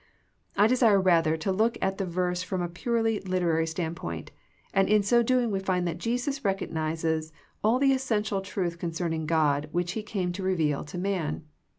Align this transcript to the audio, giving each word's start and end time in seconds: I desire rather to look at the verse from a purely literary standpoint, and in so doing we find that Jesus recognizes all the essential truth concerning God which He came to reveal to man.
I 0.57 0.65
desire 0.65 0.99
rather 0.99 1.37
to 1.37 1.51
look 1.51 1.77
at 1.79 1.99
the 1.99 2.07
verse 2.07 2.41
from 2.41 2.63
a 2.63 2.67
purely 2.67 3.19
literary 3.19 3.67
standpoint, 3.67 4.31
and 4.73 4.89
in 4.89 5.03
so 5.03 5.21
doing 5.21 5.51
we 5.51 5.59
find 5.59 5.87
that 5.87 5.99
Jesus 5.99 6.43
recognizes 6.43 7.31
all 7.63 7.77
the 7.77 7.93
essential 7.93 8.41
truth 8.41 8.79
concerning 8.79 9.27
God 9.27 9.69
which 9.71 9.91
He 9.91 10.01
came 10.01 10.31
to 10.31 10.41
reveal 10.41 10.83
to 10.85 10.97
man. 10.97 11.43